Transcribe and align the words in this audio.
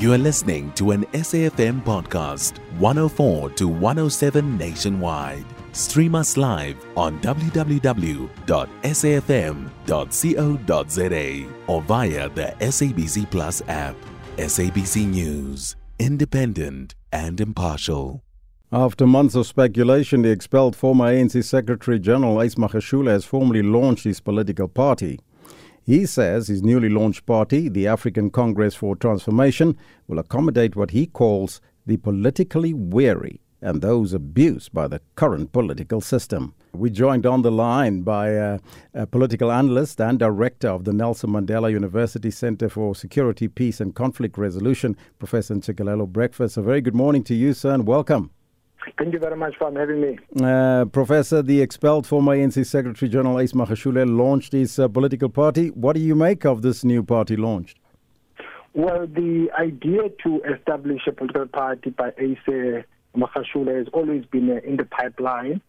You 0.00 0.12
are 0.14 0.18
listening 0.18 0.72
to 0.76 0.92
an 0.92 1.04
SAFM 1.12 1.84
podcast, 1.84 2.56
104 2.78 3.50
to 3.50 3.68
107 3.68 4.56
nationwide. 4.56 5.44
Stream 5.72 6.14
us 6.14 6.38
live 6.38 6.82
on 6.96 7.20
www.safm.co.za 7.20 7.74
or 11.66 11.82
via 11.82 12.28
the 12.30 12.54
SABC 12.60 13.30
Plus 13.30 13.60
app. 13.68 13.94
SABC 14.38 15.06
News, 15.06 15.76
independent 15.98 16.94
and 17.12 17.38
impartial. 17.38 18.22
After 18.72 19.06
months 19.06 19.34
of 19.34 19.46
speculation, 19.46 20.22
the 20.22 20.30
expelled 20.30 20.76
former 20.76 21.12
ANC 21.12 21.44
Secretary 21.44 21.98
General 21.98 22.40
Ace 22.40 22.54
Magashule 22.54 23.10
has 23.10 23.26
formally 23.26 23.62
launched 23.62 24.04
his 24.04 24.20
political 24.20 24.66
party. 24.66 25.20
He 25.90 26.06
says 26.06 26.46
his 26.46 26.62
newly 26.62 26.88
launched 26.88 27.26
party, 27.26 27.68
the 27.68 27.88
African 27.88 28.30
Congress 28.30 28.76
for 28.76 28.94
Transformation, 28.94 29.76
will 30.06 30.20
accommodate 30.20 30.76
what 30.76 30.92
he 30.92 31.04
calls 31.04 31.60
the 31.84 31.96
politically 31.96 32.72
weary 32.72 33.40
and 33.60 33.82
those 33.82 34.12
abused 34.12 34.72
by 34.72 34.86
the 34.86 35.00
current 35.16 35.50
political 35.50 36.00
system. 36.00 36.54
We 36.72 36.90
joined 36.90 37.26
on 37.26 37.42
the 37.42 37.50
line 37.50 38.02
by 38.02 38.28
a, 38.28 38.60
a, 38.94 39.04
political 39.08 39.50
analyst 39.50 40.00
and 40.00 40.16
director 40.16 40.68
of 40.68 40.84
the 40.84 40.92
Nelson 40.92 41.30
Mandela 41.30 41.72
University 41.72 42.30
Center 42.30 42.68
for 42.68 42.94
Security, 42.94 43.48
Peace 43.48 43.80
and 43.80 43.92
Conflict 43.92 44.38
Resolution, 44.38 44.96
Professor 45.18 45.56
Ntsikelelo 45.56 46.06
Breakfast. 46.06 46.56
A 46.56 46.62
very 46.62 46.80
good 46.80 46.94
morning 46.94 47.24
to 47.24 47.34
you, 47.34 47.52
sir, 47.52 47.74
and 47.74 47.84
welcome. 47.84 48.30
Thank 49.00 49.14
you 49.14 49.18
very 49.18 49.36
much 49.36 49.56
for 49.56 49.72
having 49.72 50.02
me. 50.02 50.18
Uh, 50.44 50.84
Professor, 50.84 51.40
the 51.40 51.62
expelled 51.62 52.06
former 52.06 52.36
ANC 52.36 52.66
Secretary 52.66 53.08
General 53.08 53.40
Ace 53.40 53.54
Magashule 53.54 54.04
launched 54.06 54.52
his 54.52 54.78
uh, 54.78 54.88
political 54.88 55.30
party. 55.30 55.68
What 55.68 55.94
do 55.94 56.02
you 56.02 56.14
make 56.14 56.44
of 56.44 56.60
this 56.60 56.84
new 56.84 57.02
party 57.02 57.34
launched? 57.34 57.78
Well, 58.74 59.06
the 59.06 59.48
idea 59.58 60.10
to 60.24 60.42
establish 60.42 61.06
a 61.06 61.12
political 61.12 61.46
party 61.46 61.88
by 61.88 62.12
Ace 62.18 62.84
Magashule 63.16 63.74
has 63.74 63.86
always 63.94 64.26
been 64.26 64.50
uh, 64.50 64.60
in 64.68 64.76
the 64.76 64.84
pipeline. 64.84 65.62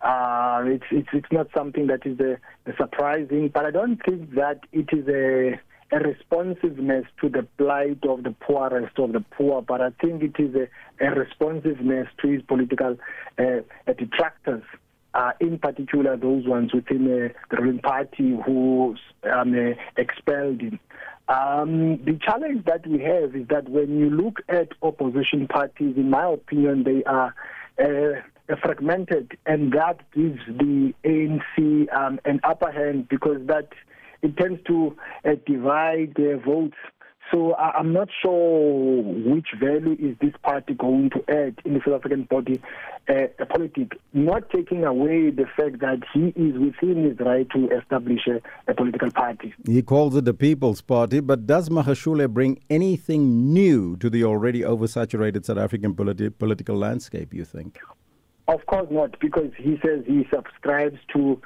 Uh, 0.00 0.62
it's, 0.64 0.86
it's, 0.90 1.08
it's 1.12 1.30
not 1.30 1.48
something 1.54 1.88
that 1.88 2.06
is 2.06 2.18
uh, 2.18 2.36
surprising, 2.78 3.50
but 3.52 3.66
I 3.66 3.70
don't 3.70 4.02
think 4.02 4.34
that 4.34 4.60
it 4.72 4.88
is 4.94 5.06
a 5.08 5.60
a 5.90 5.98
responsiveness 5.98 7.06
to 7.20 7.28
the 7.28 7.42
plight 7.56 8.04
of 8.08 8.22
the 8.22 8.32
poorest 8.40 8.98
of 8.98 9.12
the 9.12 9.20
poor, 9.20 9.62
but 9.62 9.80
I 9.80 9.90
think 10.00 10.22
it 10.22 10.38
is 10.38 10.54
a, 10.54 10.68
a 11.04 11.10
responsiveness 11.10 12.08
to 12.22 12.28
his 12.28 12.42
political 12.42 12.96
uh, 13.38 13.60
detractors. 13.86 14.62
Uh, 15.14 15.32
in 15.40 15.58
particular, 15.58 16.16
those 16.16 16.46
ones 16.46 16.72
within 16.74 17.06
uh, 17.06 17.28
the 17.50 17.56
ruling 17.56 17.78
party 17.78 18.36
who 18.44 18.94
um, 19.24 19.54
uh, 19.54 19.72
expelled 19.96 20.60
him. 20.60 20.78
Um, 21.28 22.02
the 22.04 22.18
challenge 22.22 22.64
that 22.66 22.86
we 22.86 23.00
have 23.00 23.34
is 23.34 23.48
that 23.48 23.68
when 23.68 23.98
you 23.98 24.10
look 24.10 24.40
at 24.48 24.68
opposition 24.82 25.46
parties, 25.46 25.96
in 25.96 26.10
my 26.10 26.26
opinion, 26.26 26.84
they 26.84 27.04
are 27.04 27.34
uh, 27.82 28.56
fragmented, 28.56 29.36
and 29.44 29.72
that 29.72 29.98
gives 30.12 30.40
the 30.46 30.94
ANC 31.04 31.94
um, 31.94 32.20
an 32.24 32.40
upper 32.44 32.70
hand 32.70 33.08
because 33.08 33.38
that 33.46 33.68
it 34.22 34.36
tends 34.36 34.62
to 34.66 34.96
uh, 35.24 35.30
divide 35.46 36.14
their 36.16 36.38
votes. 36.38 36.76
So 37.32 37.52
I, 37.54 37.78
am 37.78 37.92
not 37.92 38.08
sure 38.22 39.02
which 39.02 39.48
value 39.60 39.96
is 39.98 40.16
this 40.18 40.32
party 40.42 40.72
going 40.72 41.10
to 41.10 41.22
add 41.28 41.60
in 41.66 41.74
the 41.74 41.80
South 41.84 41.96
African 41.96 42.22
body 42.22 42.58
uh, 43.06 43.44
politics, 43.44 43.98
not 44.14 44.48
taking 44.48 44.84
away 44.84 45.30
the 45.30 45.44
fact 45.54 45.80
that 45.80 46.00
he 46.14 46.28
is 46.28 46.58
within 46.58 47.04
his 47.04 47.18
right 47.20 47.46
to 47.50 47.68
establish 47.68 48.20
a, 48.28 48.40
a 48.70 48.74
political 48.74 49.10
party. 49.10 49.52
He 49.66 49.82
calls 49.82 50.16
it 50.16 50.24
the 50.24 50.32
People's 50.32 50.80
Party, 50.80 51.20
but 51.20 51.46
does 51.46 51.68
Magashule 51.68 52.28
bring 52.30 52.60
anything 52.70 53.52
new 53.52 53.98
to 53.98 54.08
the 54.08 54.24
already 54.24 54.62
oversaturated 54.62 55.44
South 55.44 55.58
African 55.58 55.94
politi- 55.94 56.32
political 56.36 56.76
landscape, 56.76 57.34
you 57.34 57.44
think? 57.44 57.78
Of 58.48 58.64
course 58.64 58.88
not, 58.90 59.20
because 59.20 59.50
he 59.58 59.78
says 59.84 60.02
he 60.06 60.26
subscribes 60.32 60.98
to 61.14 61.38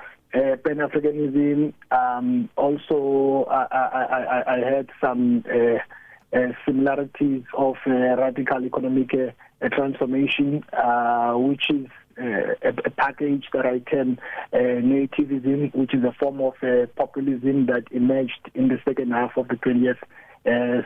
uh, 0.72 0.88
Pan 0.88 0.88
Africanism. 0.88 1.72
Um, 1.90 2.48
also, 2.56 3.48
I, 3.50 3.66
I, 3.70 4.04
I, 4.04 4.54
I 4.54 4.76
had 4.76 4.88
some 5.00 5.44
uh, 5.50 5.78
uh, 6.36 6.52
similarities 6.66 7.44
of 7.56 7.76
uh, 7.86 7.90
radical 7.90 8.64
economic 8.64 9.10
uh, 9.14 9.68
transformation, 9.68 10.64
uh, 10.72 11.32
which 11.34 11.70
is 11.70 11.86
a, 12.18 12.68
a, 12.68 12.90
package 12.90 13.46
that 13.52 13.64
I 13.66 13.78
term 13.78 14.18
nativism, 14.52 15.74
which 15.74 15.94
is 15.94 16.04
a 16.04 16.12
form 16.12 16.40
of 16.40 16.54
populism 16.96 17.66
that 17.66 17.84
emerged 17.90 18.50
in 18.54 18.68
the 18.68 18.78
second 18.84 19.12
half 19.12 19.36
of 19.36 19.48
the 19.48 19.56
20th 19.56 19.98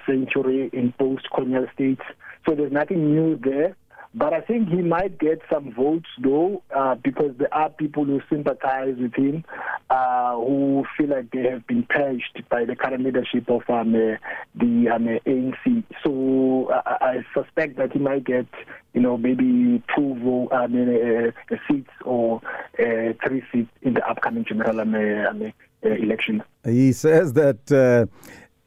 century 0.07 0.71
in 0.73 0.93
post-colonial 0.99 1.67
states. 1.75 2.03
So 2.47 2.55
there's 2.55 2.73
nothing 2.73 3.15
new 3.15 3.37
there. 3.37 3.77
But 4.17 4.33
I 4.33 4.41
think 4.41 4.71
he 4.71 4.81
might 4.81 5.19
get 5.19 5.43
some 5.53 5.75
votes, 5.75 6.09
though, 6.19 6.63
uh, 6.75 6.95
because 6.95 7.33
there 7.37 7.53
are 7.53 7.69
people 7.69 8.07
who 8.07 8.23
sympathize 8.31 8.97
with 8.99 9.15
him, 9.15 9.45
uh, 9.91 10.37
who 10.37 10.87
feel 10.97 11.09
like 11.09 11.31
they 11.33 11.43
have 11.43 11.67
been 11.67 11.83
purged 11.83 12.43
by 12.49 12.65
the 12.65 12.75
current 12.75 13.05
leadership 13.05 13.51
of 13.51 13.69
um, 13.69 13.95
uh, 13.95 14.17
the 14.55 14.89
um, 14.89 15.05
ANC. 15.27 15.85
So 16.03 16.71
I, 16.73 16.97
I, 17.03 17.27
suspect 17.35 17.77
that 17.77 17.93
he 17.93 17.99
might 17.99 18.25
get, 18.25 18.47
you 18.95 19.03
know, 19.03 19.19
maybe 19.19 19.83
two 19.95 20.15
vote, 20.25 20.49
uh, 20.51 20.65
uh, 20.65 21.57
seats 21.69 21.91
or 22.03 22.41
uh, 22.79 23.13
three 23.23 23.43
seats 23.53 23.71
in 23.83 23.93
the 23.93 24.09
upcoming 24.09 24.47
general 24.47 24.81
um, 24.81 24.95
um 24.95 25.53
election. 25.83 26.43
He 26.65 26.95
says 26.95 27.35
that 27.35 28.09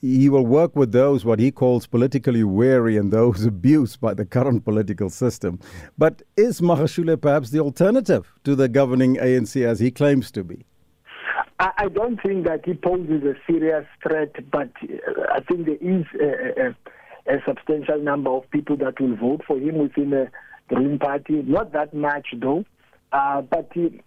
he 0.02 0.30
will 0.30 0.46
work 0.46 0.76
with 0.76 0.92
those 0.92 1.26
what 1.26 1.40
he 1.40 1.52
calls 1.52 1.86
politically 1.88 2.44
weary 2.44 2.98
and 2.98 3.12
those 3.12 3.46
abused 3.54 4.00
by 4.00 4.14
the 4.14 4.26
current 4.26 4.64
political 4.66 5.10
system. 5.10 5.60
But 5.98 6.22
is 6.38 6.62
Magashule 6.62 7.20
perhaps 7.20 7.50
the 7.50 7.60
alternative 7.60 8.32
to 8.44 8.56
the 8.56 8.68
governing 8.68 9.16
ANC 9.16 9.66
as 9.66 9.80
he 9.80 9.92
claims 9.92 10.32
to 10.32 10.44
be? 10.44 10.66
I, 11.62 11.90
don't 11.90 12.22
think 12.22 12.46
that 12.48 12.66
he 12.66 12.74
poses 12.74 13.22
a 13.24 13.34
serious 13.46 13.86
threat, 14.02 14.34
but 14.50 14.72
uh, 14.82 15.24
I 15.34 15.42
think 15.42 15.66
there 15.66 15.76
is 15.82 16.06
a, 16.18 16.68
a, 16.68 17.36
a, 17.36 17.44
substantial 17.46 18.00
number 18.00 18.30
of 18.30 18.50
people 18.50 18.78
that 18.78 18.98
will 19.02 19.18
vote 19.18 19.42
for 19.46 19.58
him 19.58 19.78
within 19.78 20.12
the 20.12 20.30
Green 20.70 20.98
Party. 21.00 21.44
Not 21.46 21.74
that 21.74 21.94
much, 21.94 22.28
though. 22.38 22.64
Uh, 23.12 23.42
but 23.42 23.70
he, 23.74 24.02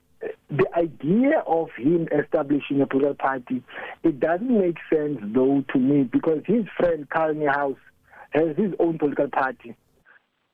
the 0.57 0.67
idea 0.77 1.43
of 1.47 1.69
him 1.77 2.09
establishing 2.13 2.81
a 2.83 2.87
political 2.87 3.15
party, 3.15 3.63
it 4.03 4.21
doesn't 4.21 4.51
make 4.51 4.77
sense 4.93 5.19
though 5.23 5.65
to 5.73 5.79
me 5.79 6.03
because 6.03 6.43
his 6.47 6.65
friend 6.77 7.09
Carl 7.09 7.35
Niehaus 7.35 7.77
has 8.31 8.57
his 8.57 8.73
own 8.79 8.99
political 8.99 9.29
party. 9.29 9.75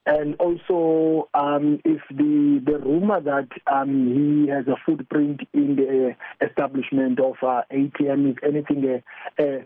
And 0.07 0.37
also, 0.37 1.29
um, 1.35 1.81
if 1.85 2.01
the, 2.11 2.63
the 2.65 2.79
rumor 2.79 3.21
that 3.21 3.49
um, 3.71 4.07
he 4.07 4.49
has 4.49 4.67
a 4.67 4.77
footprint 4.87 5.41
in 5.53 5.77
the 5.77 6.17
establishment 6.47 7.21
of 7.21 7.35
uh, 7.43 7.63
ATM 7.71 8.31
is 8.31 8.37
anything 8.43 9.03
uh, 9.39 9.43
uh, 9.43 9.59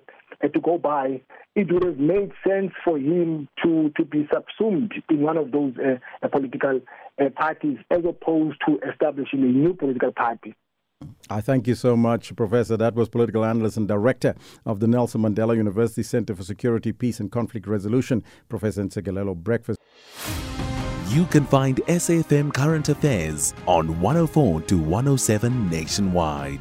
to 0.49 0.61
go 0.61 0.79
by, 0.79 1.21
it 1.55 1.73
would 1.73 1.85
have 1.85 1.99
made 1.99 2.33
sense 2.47 2.73
for 2.85 2.99
him 2.99 3.49
to, 3.63 3.93
to 3.97 4.05
be 4.05 4.29
subsumed 4.33 4.93
in 5.11 5.21
one 5.21 5.37
of 5.37 5.53
those 5.53 5.75
uh, 5.79 6.29
political 6.29 6.81
uh, 7.21 7.29
parties 7.31 7.79
as 7.91 8.05
opposed 8.05 8.59
to 8.67 8.79
establishing 8.91 9.43
a 9.43 9.47
new 9.47 9.75
political 9.75 10.13
party. 10.13 10.55
I 11.29 11.41
thank 11.41 11.67
you 11.67 11.75
so 11.75 11.97
much, 11.97 12.35
Professor. 12.37 12.77
That 12.77 12.95
was 12.95 13.09
political 13.09 13.45
analyst 13.45 13.77
and 13.77 13.89
director 13.89 14.35
of 14.67 14.81
the 14.81 14.87
Nelson 14.87 15.23
Mandela 15.23 15.57
University 15.57 16.03
Center 16.03 16.35
for 16.35 16.45
Security, 16.45 16.93
Peace 16.93 17.21
and 17.21 17.31
Conflict 17.31 17.67
Resolution, 17.67 18.23
Professor 18.49 18.83
Ntsikelelo 18.85 19.35
Breakfast. 19.37 19.81
You 21.09 21.27
can 21.27 21.45
find 21.45 21.77
SAFM 21.89 22.55
Current 22.55 22.89
Affairs 22.89 23.53
on 23.67 24.01
104 24.01 24.63
to 24.63 24.79
107 24.79 25.69
nationwide. 25.69 26.61